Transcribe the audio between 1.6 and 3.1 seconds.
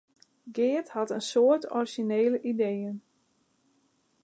orizjinele ideeën.